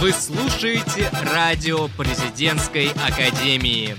[0.00, 3.96] Вы слушаете радио президентской академии.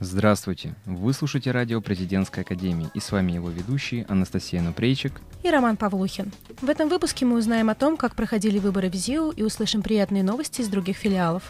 [0.00, 0.74] Здравствуйте!
[0.86, 6.32] Вы слушаете радио президентской академии и с вами его ведущие Анастасия Нупрейчик и Роман Павлухин.
[6.60, 10.24] В этом выпуске мы узнаем о том, как проходили выборы в ЗИУ и услышим приятные
[10.24, 11.44] новости из других филиалов.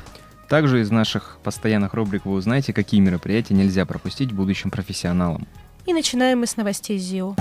[0.47, 5.49] Также из наших постоянных рубрик вы узнаете, какие мероприятия нельзя пропустить будущим профессионалам.
[5.87, 7.35] И начинаем мы с новостей ЗИУ.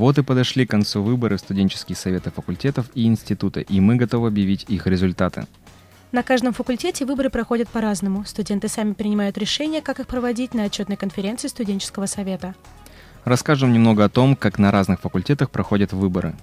[0.00, 4.64] Вот и подошли к концу выборы студенческих советов факультетов и института, и мы готовы объявить
[4.66, 5.46] их результаты.
[6.10, 8.24] На каждом факультете выборы проходят по-разному.
[8.24, 12.54] Студенты сами принимают решение, как их проводить на отчетной конференции студенческого совета.
[13.26, 16.34] Расскажем немного о том, как на разных факультетах проходят выборы.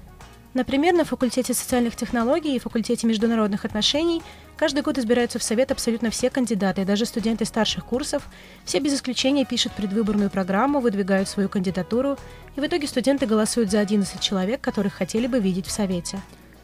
[0.58, 4.24] Например, на факультете социальных технологий и факультете международных отношений
[4.58, 8.28] каждый год избираются в совет абсолютно все кандидаты, даже студенты старших курсов.
[8.66, 12.18] Все без исключения пишут предвыборную программу, выдвигают свою кандидатуру,
[12.56, 16.20] и в итоге студенты голосуют за 11 человек, которых хотели бы видеть в совете.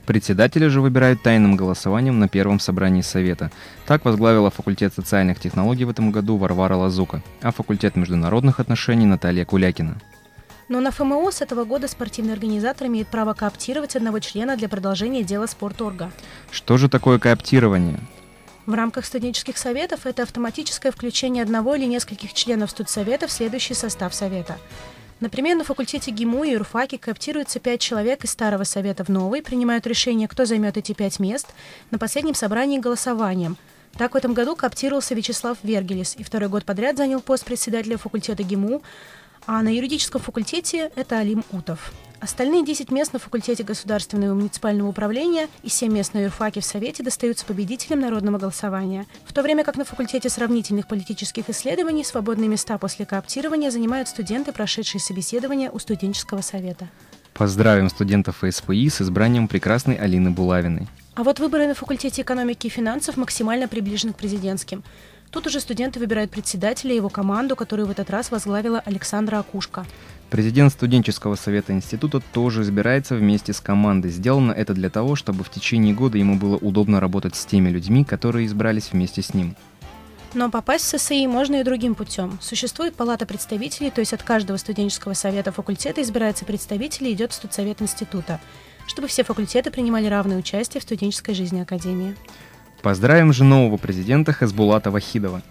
[0.07, 3.51] Председателя же выбирают тайным голосованием на первом собрании Совета.
[3.85, 9.45] Так возглавила факультет социальных технологий в этом году Варвара Лазука, а факультет международных отношений Наталья
[9.45, 10.01] Кулякина.
[10.69, 15.23] Но на ФМО с этого года спортивный организатор имеет право кооптировать одного члена для продолжения
[15.23, 16.11] дела спорторга.
[16.51, 17.99] Что же такое кооптирование?
[18.65, 24.13] В рамках студенческих советов это автоматическое включение одного или нескольких членов студсовета в следующий состав
[24.13, 24.57] совета.
[25.19, 29.85] Например, на факультете ГИМУ и юрфаке кооптируются пять человек из старого совета в новый, принимают
[29.85, 31.47] решение, кто займет эти пять мест,
[31.91, 33.57] на последнем собрании голосованием.
[33.97, 38.43] Так в этом году кооптировался Вячеслав Вергелис и второй год подряд занял пост председателя факультета
[38.43, 38.81] ГИМУ,
[39.45, 41.91] а на юридическом факультете это Алим Утов.
[42.19, 46.65] Остальные 10 мест на факультете государственного и муниципального управления и 7 мест на юрфаке в
[46.65, 49.05] Совете достаются победителям народного голосования.
[49.25, 54.53] В то время как на факультете сравнительных политических исследований свободные места после кооптирования занимают студенты,
[54.53, 56.87] прошедшие собеседование у студенческого совета.
[57.33, 60.87] Поздравим студентов ФСПИ с избранием прекрасной Алины Булавиной.
[61.15, 64.83] А вот выборы на факультете экономики и финансов максимально приближены к президентским.
[65.33, 69.83] Тут уже студенты выбирают председателя и его команду, которую в этот раз возглавила Александра Акушка.
[70.29, 74.11] Президент студенческого совета института тоже избирается вместе с командой.
[74.11, 78.05] Сделано это для того, чтобы в течение года ему было удобно работать с теми людьми,
[78.05, 79.55] которые избрались вместе с ним.
[80.35, 82.37] Но попасть в ССИ можно и другим путем.
[82.39, 87.35] Существует палата представителей, то есть от каждого студенческого совета факультета избирается представитель и идет в
[87.35, 88.39] студсовет института,
[88.85, 92.15] чтобы все факультеты принимали равное участие в студенческой жизни Академии.
[92.83, 95.41] Поздравим же нового президента Хасбулата Вахидова.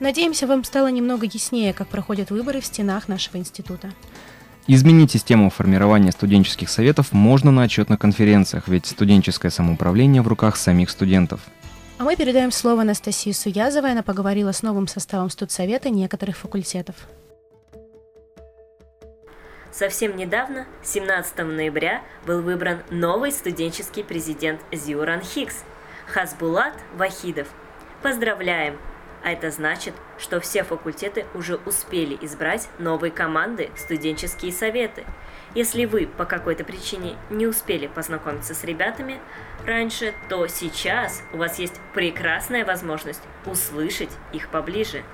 [0.00, 3.92] Надеемся, вам стало немного яснее, как проходят выборы в стенах нашего института.
[4.66, 10.88] Изменить систему формирования студенческих советов можно на отчетных конференциях, ведь студенческое самоуправление в руках самих
[10.88, 11.40] студентов.
[11.98, 13.92] А мы передаем слово Анастасии Суязовой.
[13.92, 16.96] Она поговорила с новым составом студсовета некоторых факультетов.
[19.70, 25.64] Совсем недавно, 17 ноября, был выбран новый студенческий президент Зиуран Хикс–
[26.12, 27.48] Хасбулат Вахидов.
[28.02, 28.78] Поздравляем!
[29.24, 35.04] А это значит, что все факультеты уже успели избрать новые команды, студенческие советы.
[35.54, 39.20] Если вы по какой-то причине не успели познакомиться с ребятами
[39.64, 45.04] раньше, то сейчас у вас есть прекрасная возможность услышать их поближе.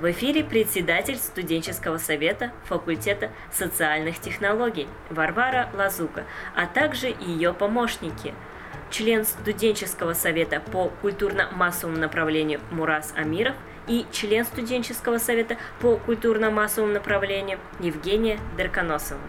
[0.00, 6.24] В эфире председатель студенческого совета факультета социальных технологий Варвара Лазука,
[6.56, 8.32] а также ее помощники–
[8.90, 13.54] член студенческого совета по культурно-массовому направлению Мурас Амиров
[13.86, 19.20] и член студенческого совета по культурно-массовому направлению Евгения Дерконосова.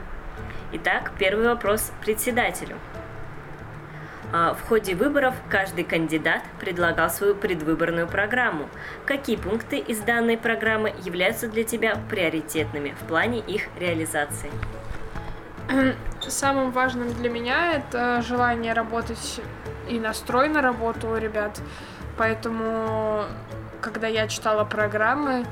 [0.73, 2.77] Итак, первый вопрос председателю.
[4.31, 8.69] А, в ходе выборов каждый кандидат предлагал свою предвыборную программу.
[9.05, 14.51] Какие пункты из данной программы являются для тебя приоритетными в плане их реализации?
[16.27, 19.41] Самым важным для меня это желание работать
[19.87, 21.61] и настрой на работу у ребят.
[22.17, 23.25] Поэтому,
[23.81, 25.45] когда я читала программы,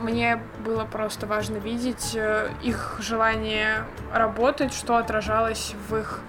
[0.00, 6.20] мне было просто важно видеть э, их желание работать, что отражалось в их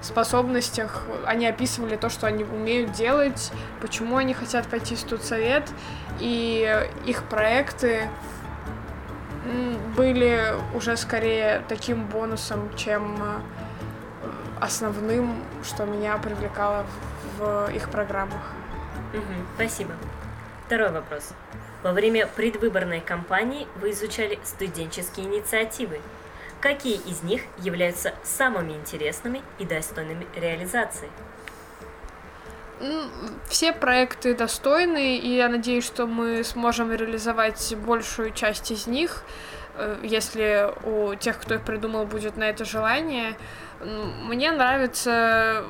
[0.00, 1.02] способностях.
[1.24, 5.68] Они описывали то, что они умеют делать, почему они хотят пойти в студсовет,
[6.20, 8.08] и их проекты
[9.96, 13.40] были уже скорее таким бонусом, чем э,
[14.60, 16.86] основным, что меня привлекало
[17.38, 18.52] в их программах.
[19.12, 19.92] Угу, спасибо.
[20.66, 21.30] Второй вопрос.
[21.82, 26.00] Во время предвыборной кампании вы изучали студенческие инициативы.
[26.60, 31.10] Какие из них являются самыми интересными и достойными реализации?
[33.48, 39.22] Все проекты достойны, и я надеюсь, что мы сможем реализовать большую часть из них,
[39.76, 43.36] э, если у тех, кто их придумал, будет на это желание.
[43.80, 45.64] Мне нравится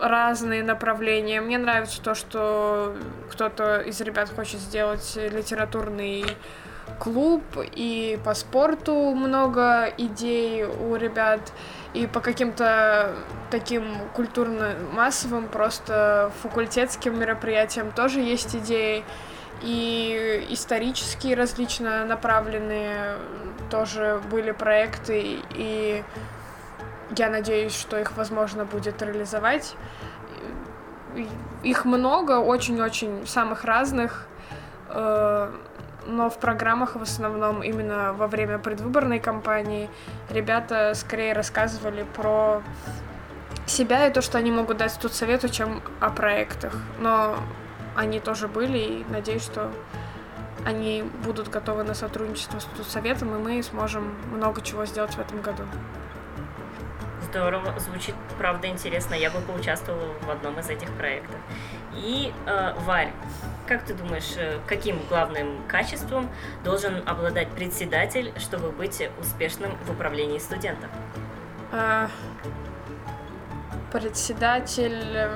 [0.00, 1.40] разные направления.
[1.40, 2.96] Мне нравится то, что
[3.30, 6.24] кто-то из ребят хочет сделать литературный
[6.98, 7.42] клуб,
[7.74, 11.52] и по спорту много идей у ребят,
[11.94, 13.14] и по каким-то
[13.50, 19.04] таким культурно-массовым, просто факультетским мероприятиям тоже есть идеи,
[19.62, 23.16] и исторические различно направленные
[23.70, 26.04] тоже были проекты, и
[27.16, 29.74] я надеюсь, что их возможно будет реализовать.
[31.62, 34.28] Их много, очень-очень самых разных,
[34.90, 35.50] э,
[36.08, 39.88] но в программах в основном именно во время предвыборной кампании
[40.30, 42.62] ребята скорее рассказывали про
[43.66, 46.74] себя и то, что они могут дать тут совету, чем о проектах.
[46.98, 47.36] Но
[47.94, 49.70] они тоже были, и надеюсь, что
[50.64, 55.18] они будут готовы на сотрудничество с тут советом, и мы сможем много чего сделать в
[55.18, 55.62] этом году.
[57.30, 59.14] Здорово, звучит, правда, интересно.
[59.14, 61.36] Я бы поучаствовала в одном из этих проектов.
[61.98, 63.12] И, э, Варь,
[63.66, 66.28] как ты думаешь, э, каким главным качеством
[66.64, 70.90] должен обладать председатель, чтобы быть успешным в управлении студентов?
[71.72, 72.08] А,
[73.92, 75.28] председатель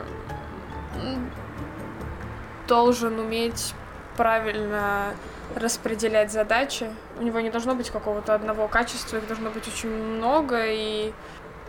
[2.67, 3.75] должен уметь
[4.17, 5.15] правильно
[5.55, 6.91] распределять задачи.
[7.19, 11.13] У него не должно быть какого-то одного качества, их должно быть очень много, и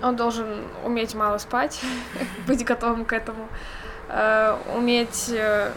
[0.02, 1.82] он должен уметь мало спать,
[2.48, 3.48] быть готовым к этому,
[4.14, 5.72] э, уметь э,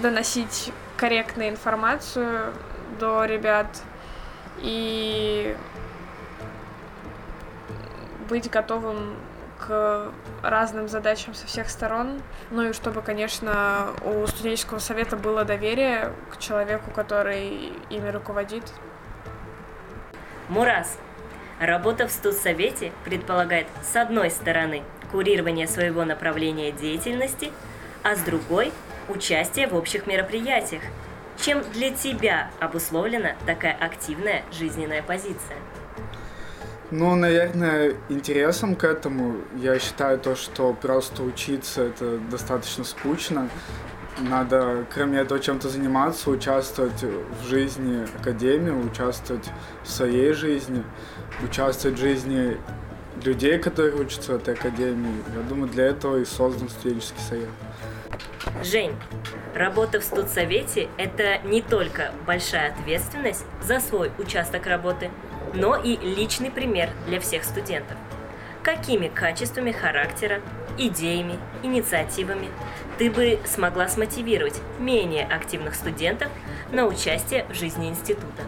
[0.00, 2.52] доносить корректную информацию
[2.98, 3.82] до ребят
[4.58, 5.56] и
[8.28, 9.16] быть готовым
[9.58, 10.10] к
[10.42, 12.20] разным задачам со всех сторон.
[12.50, 18.64] Ну и чтобы, конечно, у студенческого совета было доверие к человеку, который ими руководит.
[20.48, 20.98] Мурас,
[21.60, 27.50] Работа в студсовете предполагает с одной стороны курирование своего направления деятельности,
[28.02, 28.72] а с другой–
[29.08, 30.82] участие в общих мероприятиях.
[31.36, 35.56] Чем для тебя обусловлена такая активная жизненная позиция?
[36.90, 43.48] Ну, наверное, интересом к этому я считаю то, что просто учиться это достаточно скучно.
[44.18, 49.48] Надо, кроме этого, чем-то заниматься, участвовать в жизни академии, участвовать
[49.84, 50.84] в своей жизни
[51.44, 52.56] участвовать в жизни
[53.24, 55.22] людей, которые учатся в этой академии.
[55.34, 57.48] Я думаю, для этого и создан студенческий совет.
[58.62, 58.94] Жень,
[59.54, 65.10] работа в студсовете– это не только большая ответственность за свой участок работы,
[65.54, 67.96] но и личный пример для всех студентов.
[68.62, 70.42] Какими качествами характера,
[70.76, 72.48] идеями, инициативами
[72.98, 76.28] ты бы смогла смотивировать менее активных студентов
[76.70, 78.42] на участие в жизни института?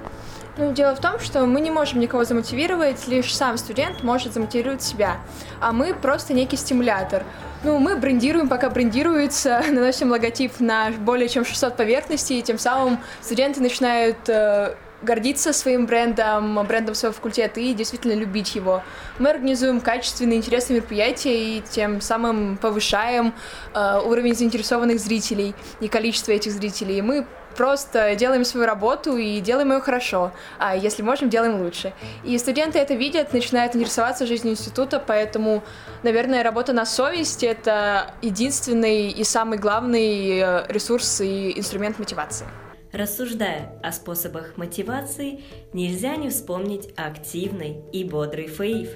[0.59, 4.83] Ну, дело в том, что мы не можем никого замотивировать, лишь сам студент может замотивировать
[4.83, 5.17] себя,
[5.61, 7.25] а мы просто некий стимулятор.
[7.65, 12.99] Ну, мы брендируем, пока брендируется, наносим логотип на более чем 600 поверхностей, и тем самым
[13.23, 18.83] студенты начинают э, гордиться своим брендом, брендом своего факультета и действительно любить его.
[19.19, 23.33] Мы организуем качественные, интересные мероприятия и тем самым повышаем
[23.73, 27.01] э, уровень заинтересованных зрителей и количество этих зрителей.
[27.01, 31.93] Мы просто делаем свою работу и делаем ее хорошо, а если можем, делаем лучше.
[32.25, 35.63] И студенты это видят, начинают интересоваться жизнью института, поэтому,
[36.03, 42.47] наверное, работа на совесть— это единственный и самый главный э, ресурс и инструмент мотивации.
[42.93, 48.91] Рассуждая о способах мотивации, нельзя не вспомнить активный и бодрый Фаив.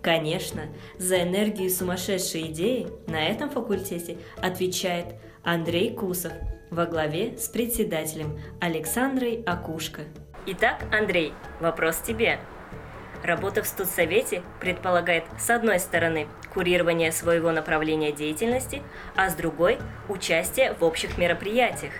[0.00, 0.62] Конечно,
[0.98, 6.32] за энергию сумасшедшей идеи на этом факультете отвечает Андрей Кусов–
[6.72, 10.02] во главе с председателем Александрой Акушко.
[10.46, 12.40] Итак, Андрей, вопрос тебе.
[13.22, 18.82] Работа в студсовете предполагает, с одной стороны, курирование своего направления деятельности,
[19.14, 21.92] а с другой– участие в общих мероприятиях.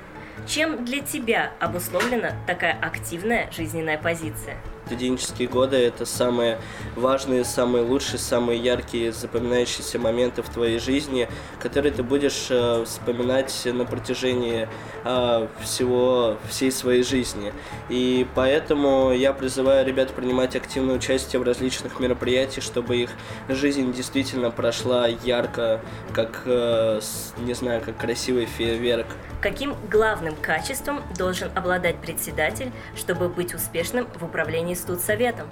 [0.48, 4.56] Чем для тебя обусловлена такая активная жизненная позиция?
[4.86, 6.58] Студенческие годы– это самые
[6.96, 11.28] важные, самые лучшие, самые яркие, запоминающиеся моменты в твоей жизни,
[11.60, 14.68] которые ты будешь э, вспоминать на протяжении
[15.04, 17.52] э, всего, всей своей жизни.
[17.88, 23.10] И поэтому я призываю ребят принимать активное участие в различных мероприятиях, чтобы их
[23.48, 25.80] жизнь действительно прошла ярко,
[26.12, 27.00] как, э,
[27.38, 29.06] не знаю, как красивый фейерверк.
[29.40, 35.48] Каким главным качеством должен обладать председатель, чтобы быть успешным в управлении студсоветом?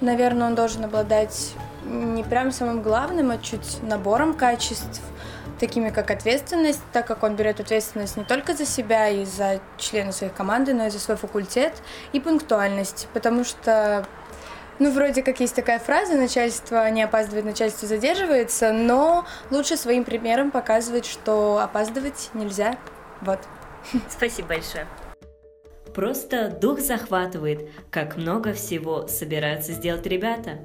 [0.00, 1.54] Наверное, он должен обладать
[1.84, 5.00] не прям самым главным, а чуть набором качеств.
[5.58, 10.12] такими как ответственность, так как он берет ответственность не только за себя и за члены
[10.12, 11.72] своей команды, но и за свой факультет,
[12.12, 14.04] и пунктуальность, потому что
[14.80, 20.50] ну, вроде как есть такая фраза, начальство не опаздывает, начальство задерживается, но лучше своим примером
[20.50, 22.74] показывать, что опаздывать нельзя.
[23.20, 23.38] Вот.
[24.10, 24.86] Спасибо большое.
[25.94, 30.60] Просто дух захватывает, как много всего собираются сделать ребята.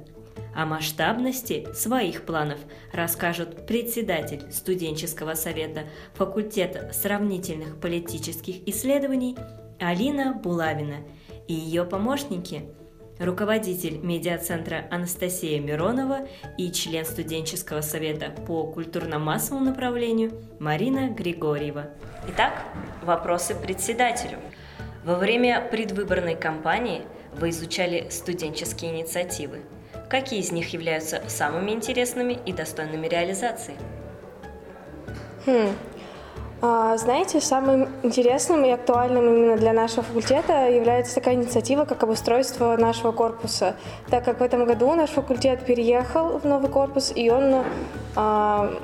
[0.54, 2.58] О масштабности своих планов
[2.92, 9.36] расскажут председатель студенческого совета факультета сравнительных политических исследований
[9.78, 10.96] Алина Булавина
[11.46, 12.62] и ее помощники–
[13.18, 21.90] руководитель медиацентра Анастасия Миронова и член студенческого совета по культурно-массовому направлению Марина Григорьева.
[22.28, 22.62] Итак,
[23.02, 24.38] вопросы председателю.
[25.08, 27.00] Во время предвыборной кампании
[27.32, 29.62] вы изучали студенческие инициативы.
[30.10, 33.74] Какие из них являются самыми интересными и достойными реализации?
[35.46, 35.70] Хм,
[36.60, 42.76] а, знаете, самым интересным и актуальным именно для нашего факультета является такая инициатива, как обустройство
[42.76, 43.76] нашего корпуса,
[44.10, 47.64] так как в этом году наш факультет переехал в новый корпус, и он
[48.14, 48.74] а,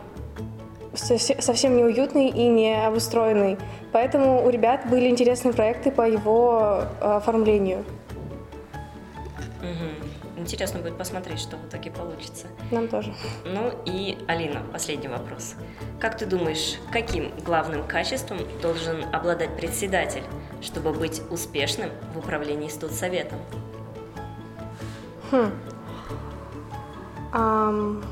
[0.96, 3.58] совсем неуютный и не обустроенный.
[3.92, 7.84] Поэтому у ребят были интересные проекты по его а, оформлению.
[9.60, 10.40] Угу.
[10.40, 12.46] Интересно будет посмотреть, что в итоге получится.
[12.70, 13.14] Нам тоже.
[13.44, 15.54] Ну и, Алина, последний вопрос.
[16.00, 20.22] Как ты думаешь, каким главным качеством должен обладать председатель,
[20.60, 23.38] чтобы быть успешным в управлении студсоветом?
[25.30, 25.50] Хм.
[27.32, 28.04] Um,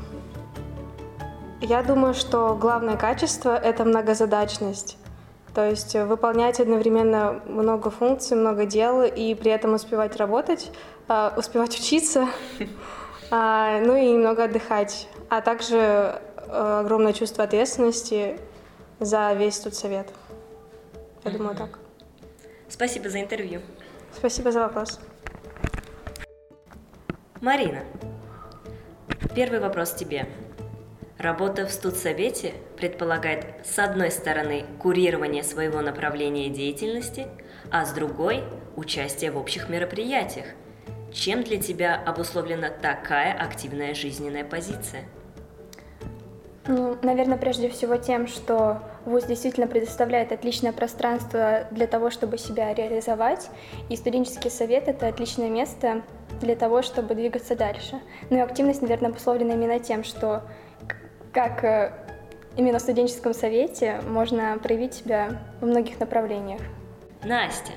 [1.63, 4.97] я думаю, что главное качество— это многозадачность.
[5.55, 10.71] То есть выполнять одновременно много функций, много дел и при этом успевать работать—
[11.07, 12.29] а, успевать учиться,
[13.31, 18.39] а, ну и немного отдыхать, а также э, огромное чувство ответственности
[18.99, 20.07] за весь тут совет.
[21.25, 21.79] Я думаю, так.
[22.69, 23.61] Спасибо за интервью.
[24.15, 24.99] Спасибо за вопрос.
[27.41, 27.83] Марина,
[29.35, 30.27] первый вопрос тебе.
[31.17, 37.27] Работа в студсовете предполагает, с одной стороны, курирование своего направления деятельности,
[37.71, 38.43] а с другой–
[38.75, 40.47] участие в общих мероприятиях–
[41.13, 45.03] чем для тебя обусловлена такая активная жизненная позиция?
[46.65, 52.73] Ну, наверное, прежде всего тем, что ВУЗ действительно предоставляет отличное пространство для того, чтобы себя
[52.73, 53.49] реализовать,
[53.89, 56.03] и студенческий совет— это отличное место
[56.41, 57.99] для того, чтобы двигаться дальше.
[58.29, 60.43] Ну и активность, наверное, обусловлена именно тем, что
[61.33, 61.91] как э,
[62.55, 66.61] именно в студенческом совете можно проявить себя во многих направлениях.
[67.23, 67.73] Настя,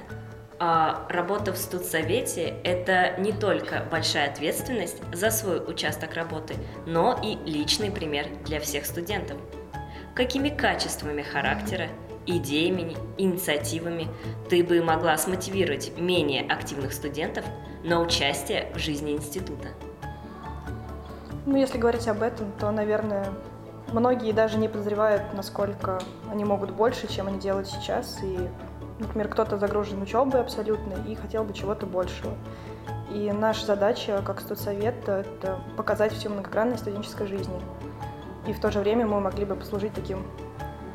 [0.58, 6.54] а работа в студсовете– это не только большая ответственность за свой участок работы,
[6.86, 9.38] но и личный пример для всех студентов.
[10.14, 11.88] Какими качествами характера,
[12.26, 14.08] идеями, инициативами
[14.48, 17.44] ты бы могла смотивировать менее активных студентов
[17.84, 19.68] на участие в жизни института?
[21.46, 23.28] Ну, если говорить об этом, то, наверное,
[23.92, 26.00] многие даже не подозревают, насколько
[26.30, 28.50] они могут больше, чем они делают сейчас, и
[28.98, 32.34] Например, кто-то загружен учебой абсолютно и хотел бы чего-то большего.
[33.12, 37.60] И наша задача как студсовета— это показать всю многогранность студенческой жизни.
[38.46, 40.24] И в то же время мы могли бы послужить таким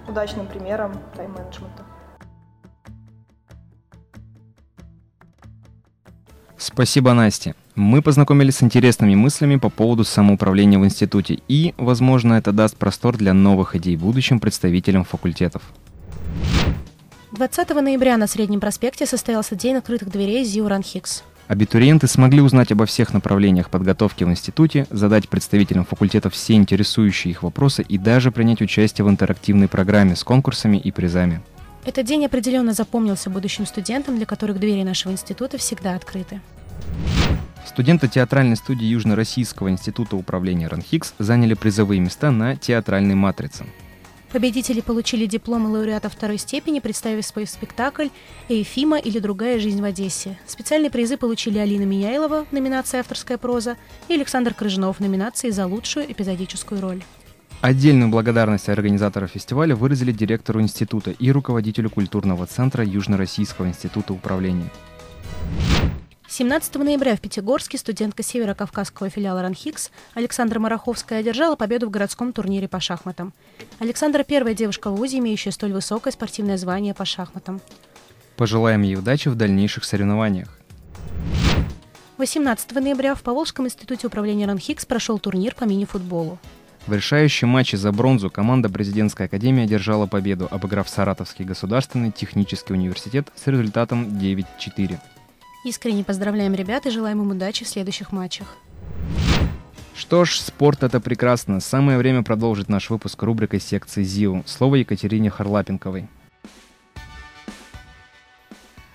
[0.08, 1.84] удачным примером тайм-менеджмента.
[6.58, 7.56] Спасибо, Настя.
[7.76, 13.16] Мы познакомились с интересными мыслями по поводу самоуправления в институте, и, возможно, это даст простор
[13.16, 15.62] для новых идей будущим представителям факультетов.
[17.32, 21.24] 20 ноября на Среднем проспекте состоялся День открытых дверей ЗИУ РАНХИКС.
[21.48, 27.44] Абитуриенты смогли узнать обо всех направлениях подготовки в институте, задать представителям факультетов все интересующие их
[27.44, 31.42] вопросы и даже принять участие в интерактивной программе с конкурсами и призами.
[31.86, 36.42] Этот день определенно запомнился будущим студентам, для которых двери нашего института всегда открыты.
[37.66, 43.66] Студенты театральной студии Южно-Российского института управления РАНХИКС заняли призовые места на театральной матрице.
[44.32, 48.08] Победители получили дипломы лауреата второй степени, представив свой спектакль
[48.48, 50.40] «Эйфима или другая жизнь в Одессе».
[50.48, 53.76] Специальные призы получили Алина Мияйлова в номинации «Авторская проза»
[54.08, 57.04] и Александр Крыжинов в номинации «За лучшую эпизодическую роль».
[57.60, 64.72] Отдельную благодарность организаторов фестиваля выразили директору института и руководителю культурного центра Южно-Российского института управления.
[66.32, 72.70] 17 ноября в Пятигорске студентка Северо-Кавказского филиала РАНХИКС Александра Мараховская одержала победу в городском турнире
[72.70, 73.34] по шахматам.
[73.80, 77.60] Александра– первая девушка в ВУЗе, имеющая столь высокое спортивное звание по шахматам.
[78.38, 80.58] Пожелаем ей удачи в дальнейших соревнованиях.
[82.18, 86.40] 18 ноября в Поволжском институте управления РАНХИКС прошел турнир по мини-футболу.
[86.88, 93.28] В решающем матче за бронзу команда Президентской академии одержала победу, обыграв Саратовский государственный технический университет
[93.36, 94.98] с результатом 9-4.
[95.64, 98.58] Искренне поздравляем ребят и желаем им удачи в следующих матчах.
[99.94, 101.60] Что ж, спорт это прекрасно.
[101.60, 104.44] Самое время продолжить наш выпуск рубрикой секции ЗИУ.
[104.48, 106.08] Слово Екатерине Харлапенковой.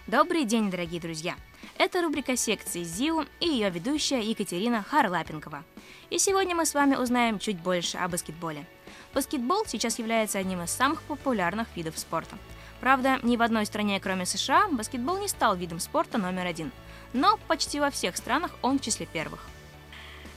[0.08, 1.36] Добрый день, дорогие друзья!
[1.78, 5.62] Это рубрика секции ЗИУ и ее ведущая Екатерина Харлапенкова.
[6.10, 8.66] И сегодня мы с вами узнаем чуть больше о баскетболе.
[9.14, 12.36] Баскетбол сейчас является одним из самых популярных видов спорта.
[12.80, 16.72] Правда, ни в одной стране, кроме США, баскетбол не стал видом спорта номер один.
[17.12, 19.48] Но почти во всех странах он в числе первых.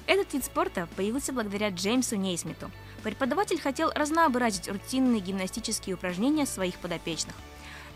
[0.08, 2.72] Этот вид спорта появился благодаря Джеймсу Нейсмиту.
[3.04, 7.36] Преподаватель хотел разнообразить рутинные гимнастические упражнения своих подопечных.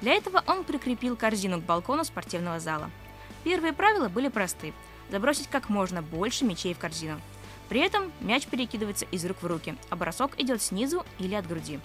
[0.02, 2.92] Для этого он прикрепил корзину к балкону спортивного зала.
[3.44, 4.74] Первые правила были просты–
[5.10, 7.20] забросить как можно больше мячей в корзину.
[7.70, 11.80] При этом мяч перекидывается из рук в руки, а бросок идет снизу или от груди.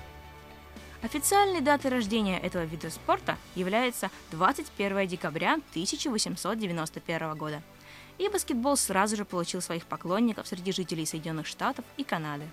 [1.02, 7.62] Официальной датой рождения этого вида спорта является 21 декабря 1891 года–
[8.18, 12.46] и баскетбол сразу же получил своих поклонников среди жителей Соединенных Штатов и Канады.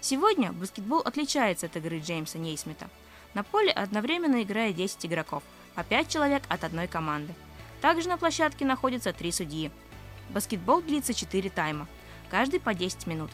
[0.00, 2.88] Сегодня баскетбол отличается от игры Джеймса Нейсмита.
[3.34, 5.42] На поле одновременно играет 10 игроков,
[5.74, 7.34] по 5 человек от одной команды.
[7.80, 9.70] Также на площадке находятся 3 судьи.
[10.30, 11.88] Баскетбол длится 4 тайма,
[12.30, 13.30] каждый по 10 минут.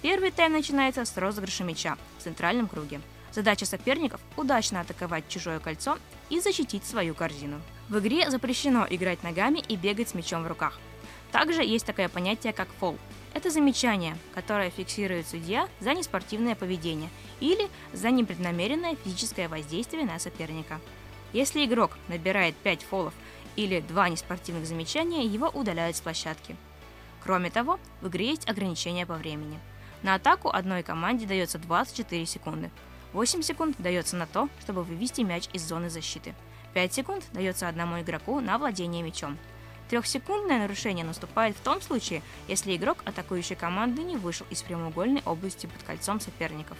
[0.00, 3.00] Первый тайм начинается с розыгрыша мяча в центральном круге.
[3.32, 5.98] Задача соперников– удачно атаковать чужое кольцо
[6.30, 7.60] и защитить свою корзину.
[7.88, 10.78] В игре запрещено играть ногами и бегать с мячом в руках.
[11.32, 12.96] Также есть такое понятие, как фол.
[13.34, 20.80] Это замечание, которое фиксирует судья за неспортивное поведение или за непреднамеренное физическое воздействие на соперника.
[21.32, 23.14] Если игрок набирает 5 фолов
[23.56, 26.56] или 2 неспортивных замечания, его удаляют с площадки.
[27.22, 29.58] Кроме того, в игре есть ограничения по времени.
[30.02, 32.70] На атаку одной команде дается 24 секунды.
[33.12, 36.34] 8 секунд дается на то, чтобы вывести мяч из зоны защиты–
[36.74, 39.38] 5 секунд дается одному игроку на владение мячом.
[39.88, 45.66] Трехсекундное нарушение наступает в том случае, если игрок атакующей команды не вышел из прямоугольной области
[45.66, 46.76] под кольцом соперников.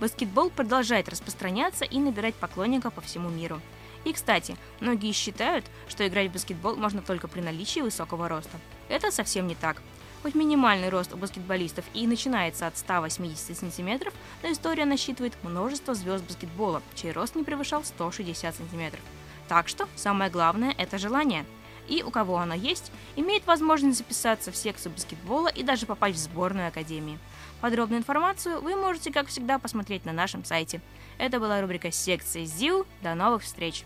[0.00, 3.60] Баскетбол продолжает распространяться и набирать поклонников по всему миру.
[4.04, 8.58] И, кстати, многие считают, что играть в баскетбол можно только при наличии высокого роста.
[8.88, 9.82] Это совсем не так.
[10.22, 16.24] Хоть минимальный рост у баскетболистов и начинается от 180 сантиметров, но история насчитывает множество звезд
[16.24, 19.00] баскетбола, чей рост не превышал 160 сантиметров.
[19.48, 21.46] Так что самое главное– это желание.
[21.86, 26.22] И у кого оно есть, имеет возможность записаться в секцию баскетбола и даже попасть в
[26.22, 27.18] сборную Академии.
[27.60, 30.82] Подробную информацию вы можете, как всегда, посмотреть на нашем сайте.
[31.16, 32.86] Это была рубрика секции ЗИУ.
[33.02, 33.84] До новых встреч!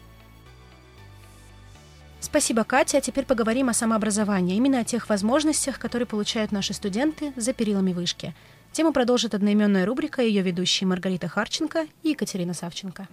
[2.23, 2.99] Спасибо, Катя.
[2.99, 7.93] А теперь поговорим о самообразовании, именно о тех возможностях, которые получают наши студенты за перилами
[7.93, 8.33] вышки.
[8.71, 13.09] Тему продолжит одноименная рубрика ее ведущие Маргарита Харченко и Екатерина Савченко.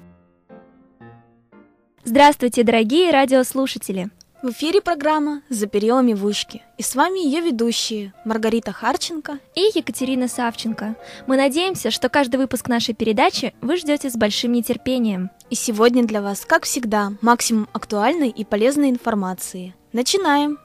[2.06, 4.10] Здравствуйте, дорогие радиослушатели!
[4.41, 6.62] В эфире программа «За перелами вышки».
[6.78, 10.95] И с вами ее ведущие Маргарита Харченко и Екатерина Савченко.
[11.28, 15.30] Мы надеемся, что каждый выпуск нашей передачи вы ждете с большим нетерпением.
[15.49, 19.75] И сегодня для вас, как всегда, максимум актуальной и полезной информации.
[19.91, 20.58] Начинаем!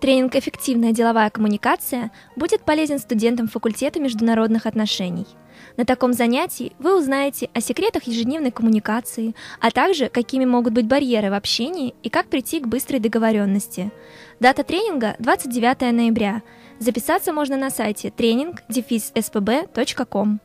[0.00, 5.26] Тренинг «Эффективная деловая коммуникация» будет полезен студентам факультета международных отношений–
[5.76, 11.30] на таком занятии вы узнаете о секретах ежедневной коммуникации, а также какими могут быть барьеры
[11.30, 13.92] в общении и как прийти к быстрой договоренности.
[14.40, 16.42] Дата тренинга 29 ноября.
[16.78, 20.40] Записаться можно на сайте тренинг-spb.com.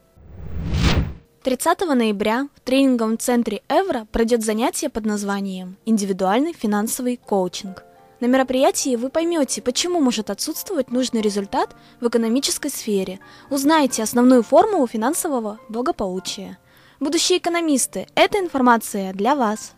[1.44, 7.84] 30 ноября в тренинговом центре Эвро пройдет занятие под названием «Индивидуальный финансовый коучинг».
[8.22, 14.86] На мероприятии вы поймете, почему может отсутствовать нужный результат в экономической сфере, узнаете основную формулу
[14.86, 16.60] финансового благополучия.
[17.00, 19.74] Будущие экономисты, эта информация для вас.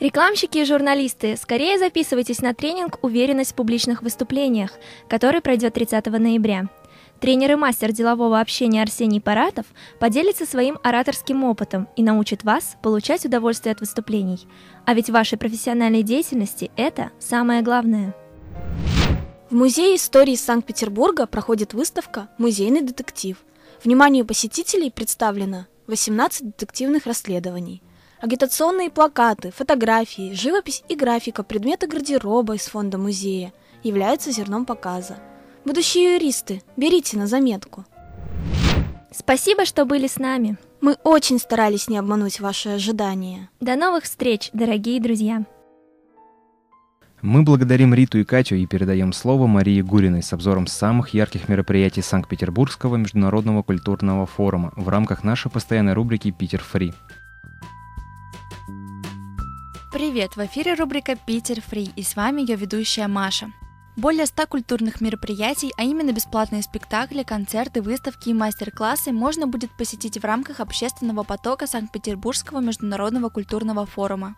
[0.00, 4.72] Рекламщики и журналисты, скорее записывайтесь на тренинг «Уверенность в публичных выступлениях»,
[5.08, 6.68] который пройдет 30 ноября.
[7.20, 9.66] Тренер и мастер делового общения Арсений Паратов
[9.98, 14.46] поделится своим ораторским опытом и научит вас получать удовольствие от выступлений.
[14.86, 18.14] А ведь в вашей профессиональной деятельности это самое главное.
[19.50, 23.36] В Музее истории Санкт-Петербурга проходит выставка «Музейный детектив».
[23.82, 27.82] Вниманию посетителей представлено 18 детективных расследований.
[28.20, 33.52] Агитационные плакаты, фотографии, живопись и графика предмета гардероба из фонда музея
[33.82, 35.18] являются зерном показа–
[35.68, 37.84] Будущие юристы, берите на заметку.
[39.12, 40.56] Спасибо, что были с нами.
[40.80, 43.50] Мы очень старались не обмануть ваши ожидания.
[43.60, 45.44] До новых встреч, дорогие друзья.
[47.20, 52.00] Мы благодарим Риту и Катю и передаем слово Марии Гуриной с обзором самых ярких мероприятий
[52.00, 56.94] Санкт-Петербургского международного культурного форума в рамках нашей постоянной рубрики «Питер Фри».
[59.92, 60.34] Привет!
[60.34, 63.52] В эфире рубрика «Питер Фри» и с вами ее ведущая Маша.
[63.98, 70.18] Более 100 культурных мероприятий, а именно бесплатные спектакли, концерты, выставки и мастер-классы можно будет посетить
[70.18, 74.36] в рамках общественного потока Санкт-Петербургского международного культурного форума.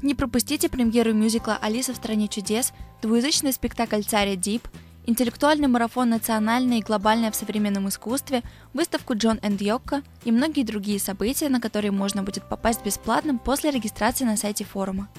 [0.00, 4.66] Не пропустите премьеру мюзикла «Алиса в стране чудес», двуязычный спектакль «Царя Дип»,
[5.04, 10.98] интеллектуальный марафон «Национальное и глобальное в современном искусстве», выставку «Джон энд Йокко» и многие другие
[10.98, 15.10] события, на которые можно будет попасть бесплатно после регистрации на сайте форума.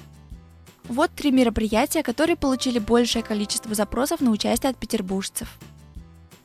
[0.88, 5.58] Вот три мероприятия, которые получили большее количество запросов на участие от петербуржцев.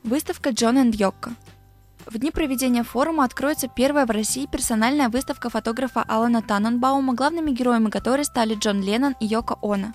[0.03, 1.33] Выставка Джон энд Йокко.
[2.07, 7.91] В дни проведения форума откроется первая в России персональная выставка фотографа Алана Танненбаума, главными героями
[7.91, 9.93] которой стали Джон Леннон и Йоко Оно.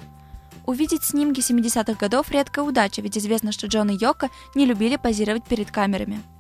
[0.65, 5.45] Увидеть снимки 70-х годов– редкая удача, ведь известно, что Джон и Йоко не любили позировать
[5.45, 6.23] перед камерами–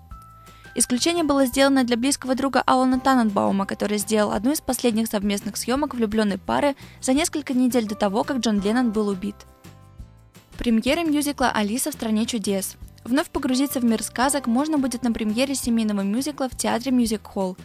[0.78, 5.94] Исключение было сделано для близкого друга Алана Таненбаума, который сделал одну из последних совместных съемок
[5.94, 9.36] влюбленной пары за несколько недель до того, как Джон Леннон был убит.
[10.58, 12.76] Премьера мюзикла «Алиса в стране чудес».
[13.04, 17.56] Вновь погрузиться в мир сказок можно будет на премьере семейного мюзикла в театре Мюзик Холл.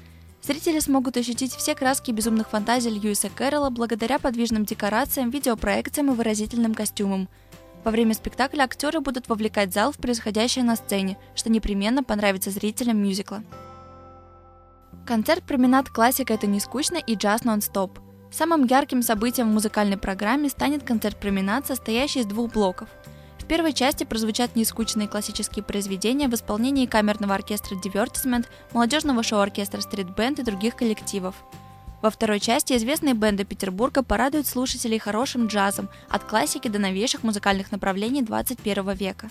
[0.41, 6.73] Зрители смогут ощутить все краски безумных фантазий Льюиса Кэрролла благодаря подвижным декорациям, видеопроекциям и выразительным
[6.73, 7.27] костюмам–
[7.83, 12.97] во время спектакля актеры будут вовлекать зал в происходящее на сцене, что непременно понравится зрителям
[13.01, 13.43] мюзикла.
[15.05, 17.99] Концерт «Променад классика»— это не скучно и джаз нон-стоп.
[18.31, 22.87] Самым ярким событием в музыкальной программе станет концерт «Променад», состоящий из двух блоков.
[23.39, 30.09] В первой части прозвучат нескучные классические произведения в исполнении камерного оркестра «Divertisement», молодежного шоу-оркестра «Стрит
[30.15, 31.35] Бенд» и других коллективов–
[32.01, 37.71] во второй части известные бенды Петербурга порадуют слушателей хорошим джазом, от классики до новейших музыкальных
[37.71, 39.29] направлений 21 века.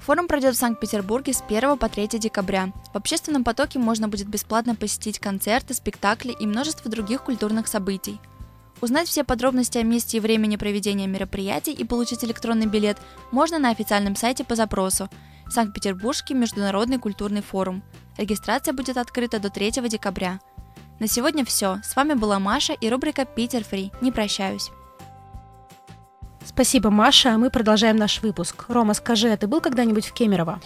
[0.00, 2.72] Форум пройдет в Санкт-Петербурге с 1 по 3 декабря.
[2.92, 8.18] В общественном потоке можно будет бесплатно посетить концерты, спектакли и множество других культурных событий.
[8.80, 12.96] Узнать все подробности о месте и времени проведения мероприятий и получить электронный билет
[13.30, 15.10] можно на официальном сайте по запросу
[15.50, 17.82] Санкт-Петербургский международный культурный форум.
[18.16, 20.40] Регистрация будет открыта до 3 декабря.
[21.00, 21.80] На сегодня все.
[21.82, 23.90] С вами была Маша и рубрика «Питер Фри».
[24.02, 24.70] Не прощаюсь.
[26.44, 27.32] Спасибо, Маша.
[27.32, 28.66] А мы продолжаем наш выпуск.
[28.68, 30.60] Рома, скажи, а ты был когда-нибудь в Кемерово?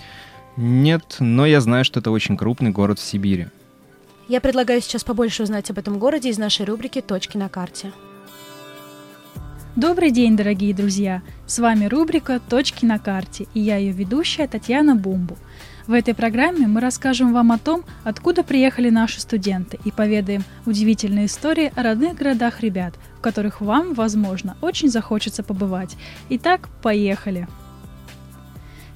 [0.56, 3.46] Нет, но я знаю, что это очень крупный город в Сибири.
[4.26, 7.92] Я предлагаю сейчас побольше узнать об этом городе из нашей рубрики «Точки на карте».
[9.76, 11.22] Добрый день, дорогие друзья!
[11.46, 15.38] С вами рубрика «Точки на карте» и я ее ведущая Татьяна Бумбу–
[15.86, 21.26] в этой программе мы расскажем вам о том, откуда приехали наши студенты и поведаем удивительные
[21.26, 25.96] истории о родных городах ребят, в которых вам, возможно, очень захочется побывать.
[26.30, 27.48] Итак, поехали!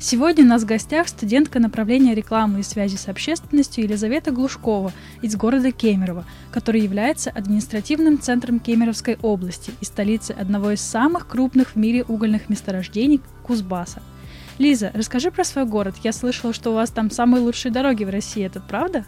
[0.00, 5.34] Сегодня у нас в гостях студентка направления рекламы и связи с общественностью Елизавета Глушкова из
[5.34, 11.76] города Кемерово, который является административным центром Кемеровской области и столицей одного из самых крупных в
[11.76, 14.00] мире угольных месторождений Кузбасса–
[14.58, 15.94] Лиза, расскажи про свой город.
[16.02, 18.44] Я слышала, что у вас там самые лучшие дороги в России.
[18.44, 19.04] Это правда?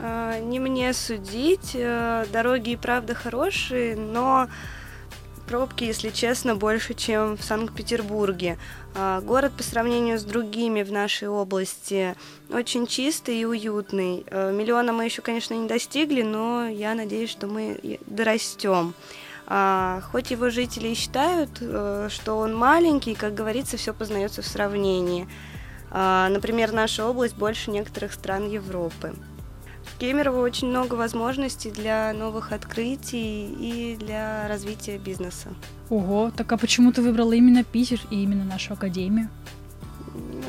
[0.00, 1.72] А, не мне судить.
[1.74, 4.48] Э, дороги и правда хорошие, но
[5.46, 8.58] пробки, если честно, больше, чем в Санкт-Петербурге.
[8.96, 12.16] А, город по сравнению с другими в нашей области
[12.50, 14.24] очень чистый и уютный.
[14.26, 18.94] Э, миллиона мы еще, конечно, не достигли, но я надеюсь, что мы дорастем.
[19.48, 24.46] А, хоть его жители и считают, э, что он маленький, как говорится, все познается в
[24.46, 25.28] сравнении.
[25.90, 29.14] А, например, наша область больше некоторых стран Европы.
[29.84, 35.50] В Кемерово очень много возможностей для новых открытий и для развития бизнеса.
[35.90, 39.28] Ого, так а почему ты выбрала именно Питер и именно нашу академию?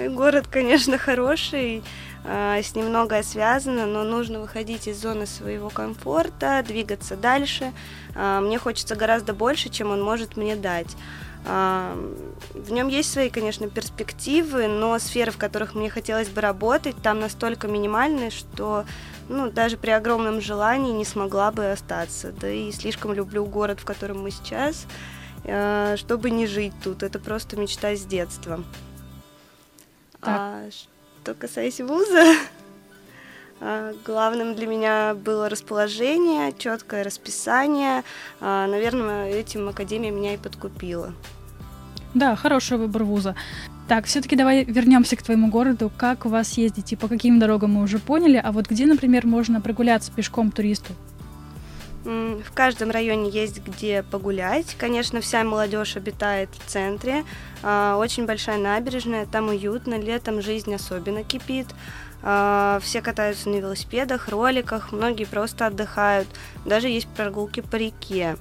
[0.09, 1.83] Город, конечно, хороший,
[2.27, 7.71] с ним многое связано, но нужно выходить из зоны своего комфорта, двигаться дальше.
[8.15, 10.93] А, мне хочется гораздо больше, чем он может мне дать.
[11.45, 11.95] А,
[12.53, 17.21] в нем есть свои, конечно, перспективы, но сферы, в которых мне хотелось бы работать, там
[17.21, 18.83] настолько минимальны, что
[19.29, 22.33] ну, даже при огромном желании не смогла бы остаться.
[22.33, 24.85] Да и слишком люблю город, в котором мы сейчас,
[25.97, 27.03] чтобы не жить тут.
[27.03, 28.61] Это просто мечта с детства.
[30.19, 30.39] Так.
[30.39, 30.69] А
[31.27, 32.23] что касается вуза,
[33.59, 38.05] а, главным для меня было расположение, четкое расписание.
[38.39, 41.13] А, наверное, этим Академия меня и подкупила.
[42.13, 43.35] Да, хороший выбор вуза.
[43.89, 45.91] Так, все-таки давай вернемся к твоему городу.
[45.97, 49.27] Как у вас ездить и по каким дорогам мы уже поняли, а вот где, например,
[49.27, 50.93] можно прогуляться пешком туристу?
[52.07, 54.77] В каждом районе есть где погулять.
[54.79, 57.25] Конечно, вся молодежь обитает в центре.
[57.63, 61.67] А, очень большая набережная, там уютно, летом жизнь особенно кипит.
[62.23, 66.29] А, все катаются на велосипедах, роликах, многие просто отдыхают.
[66.63, 68.37] Даже есть прогулки по реке.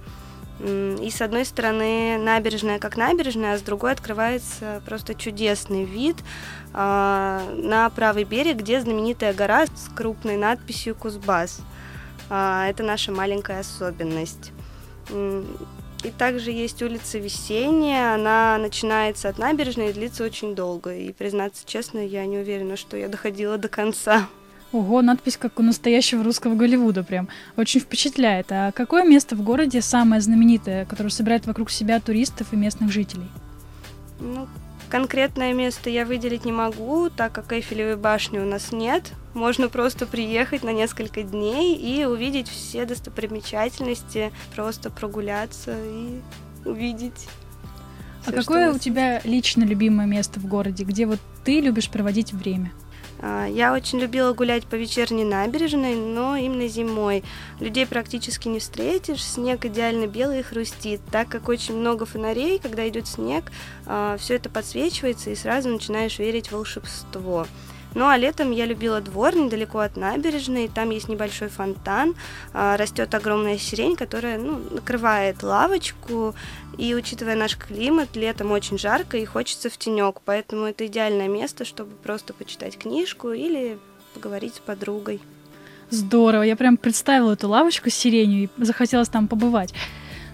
[0.61, 6.17] И с одной стороны набережная как набережная, а с другой открывается просто чудесный вид
[6.73, 11.63] а, на правый берег, где знаменитая гора с крупной надписью Кузбасс.
[12.29, 14.53] А, это наша маленькая особенность.
[15.11, 20.95] И также есть улица Весенняя, она начинается от набережной и длится очень долго.
[20.95, 24.29] И, признаться честно, я не уверена, что я доходила до конца.
[24.73, 27.29] Ого, надпись как у настоящего русского Голливуда прям.
[27.57, 28.47] Очень впечатляет.
[28.51, 33.31] А какое место в городе самое знаменитое, которое собирает вокруг себя туристов и местных жителей?
[34.21, 34.47] Ну,
[34.88, 39.12] конкретное место я выделить не могу, так как Эйфелевой башни у нас нет.
[39.35, 46.20] Можно просто приехать на несколько дней и увидеть все достопримечательности, просто прогуляться и
[46.64, 47.29] увидеть.
[48.27, 52.72] А какое у тебя лично любимое место в городе, где вот ты любишь проводить время?
[53.27, 57.25] А, я очень любила гулять по вечерней набережной, но именно зимой.
[57.59, 62.89] Людей практически не встретишь, снег идеально белый и хрустит, так как очень много фонарей, когда
[62.89, 63.51] идет снег,
[63.85, 67.47] а, все это подсвечивается и сразу начинаешь верить в волшебство.
[67.97, 72.15] Ну а летом я любила двор недалеко от набережной, там есть небольшой фонтан,
[72.53, 76.35] а, растет огромная сирень, которая ну, накрывает лавочку,
[76.77, 81.65] и учитывая наш климат, летом очень жарко и хочется в тенек, поэтому это идеальное место,
[81.65, 83.79] чтобы просто почитать книжку или
[84.13, 85.23] поговорить с подругой.
[85.89, 89.73] Здорово, я прям представила эту лавочку с сиренью и захотелось там побывать.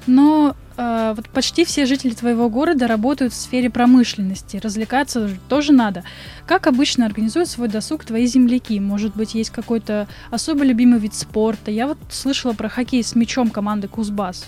[0.07, 4.57] Но э, вот почти все жители твоего города работают в сфере промышленности.
[4.57, 6.05] Развлекаться тоже надо.
[6.47, 8.81] Как обычно организуют свой досуг твои земляки?
[8.81, 11.71] Может быть, есть какой-то особо любимый вид спорта?
[11.71, 14.47] Я вот слышала про хоккей с мячом команды Кузбасс.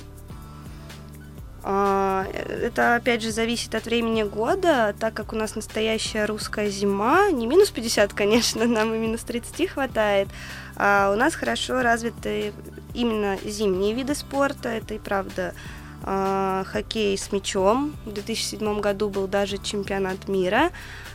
[1.66, 7.31] А, это, опять же, зависит от времени года, так как у нас настоящая русская зима,
[7.31, 10.29] не минус 50, конечно, нам и минус 30 хватает,
[10.77, 12.53] а у нас хорошо развиты
[12.92, 15.55] именно зимние виды спорта, это и правда
[16.03, 20.70] а, хоккей с мячом, в 2007 году был даже чемпионат мира,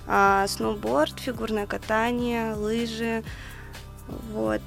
[0.07, 3.23] а, сноуборд, фигурное катание, лыжи,
[4.31, 4.61] вот.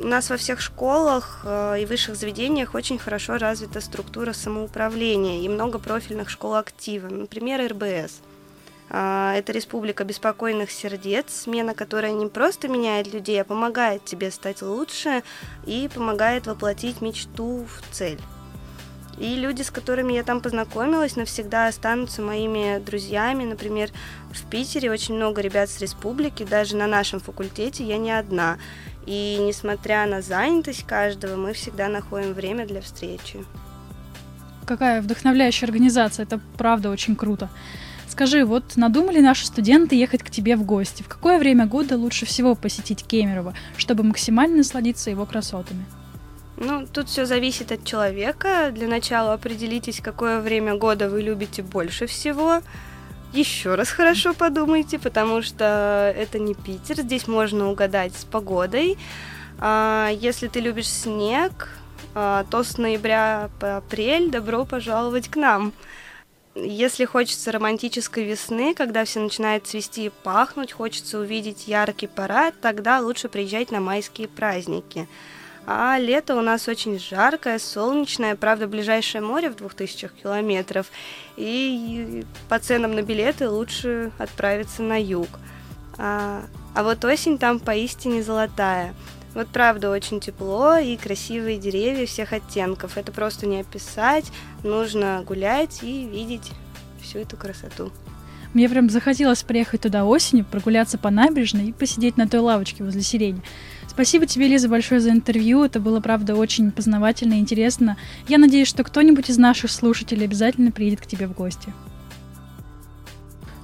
[0.00, 5.48] У нас во всех школах э, и высших заведениях очень хорошо развита структура самоуправления и
[5.48, 7.08] много профильных школ актива.
[7.08, 8.20] Например, РБС.
[8.90, 14.62] А, это республика беспокойных сердец, смена, которая не просто меняет людей, а помогает тебе стать
[14.62, 15.24] лучше
[15.66, 18.20] и помогает воплотить мечту в цель.
[19.20, 23.44] И люди, с которыми я там познакомилась, навсегда останутся моими друзьями.
[23.44, 23.90] Например,
[24.30, 28.58] в Питере очень много ребят с республики, даже на нашем факультете я не одна.
[29.06, 33.44] И несмотря на занятость каждого, мы всегда находим время для встречи.
[34.66, 37.48] Какая вдохновляющая организация, это правда очень круто.
[38.06, 41.02] Скажи, вот надумали наши студенты ехать к тебе в гости.
[41.02, 45.84] В какое время года лучше всего посетить Кемерово, чтобы максимально насладиться его красотами?
[46.60, 48.70] Ну, тут все зависит от человека.
[48.72, 52.60] Для начала определитесь, какое время года вы любите больше всего
[53.32, 58.96] еще раз хорошо подумайте, потому что это не Питер, здесь можно угадать с погодой.
[59.58, 61.68] А, если ты любишь снег,
[62.14, 65.72] а, то с ноября по апрель добро пожаловать к нам.
[66.54, 73.00] Если хочется романтической весны, когда все начинает цвести и пахнуть, хочется увидеть яркий парад, тогда
[73.00, 75.06] лучше приезжать на майские праздники.
[75.70, 80.86] А лето у нас очень жаркое, солнечное, правда, ближайшее море в 2000 километров,
[81.36, 85.28] и по ценам на билеты лучше отправиться на юг.
[85.98, 88.94] А, а вот осень там поистине золотая.
[89.34, 92.96] Вот правда очень тепло и красивые деревья всех оттенков.
[92.96, 94.24] Это просто не описать,
[94.62, 96.50] нужно гулять и видеть
[97.02, 97.92] всю эту красоту.
[98.54, 103.02] Мне прям захотелось приехать туда осенью, прогуляться по набережной и посидеть на той лавочке возле
[103.02, 103.42] сирени.
[103.88, 105.64] Спасибо тебе, Лиза, большое за интервью.
[105.64, 107.96] Это было, правда, очень познавательно и интересно.
[108.28, 111.72] Я надеюсь, что кто-нибудь из наших слушателей обязательно приедет к тебе в гости.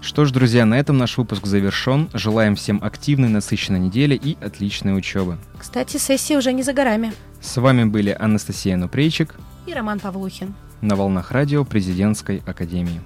[0.00, 2.10] Что ж, друзья, на этом наш выпуск завершен.
[2.12, 5.38] Желаем всем активной, насыщенной недели и отличной учебы.
[5.58, 7.12] Кстати, сессия уже не за горами.
[7.40, 9.34] С вами были Анастасия Нупрейчик
[9.66, 13.00] и Роман Павлухин на волнах радио Президентской Академии.